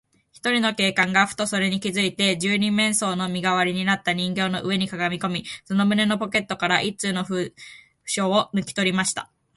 [0.31, 7.53] ひとりの警官が、ふとそれに気づいて、二十面相の身がわりになった人形の上にかがみこみ、その胸のポケットから一通の封
[8.03, 9.29] 書をぬきとりました。